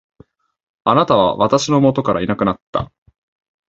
[0.85, 2.91] 貴方は私の元からいなくなった。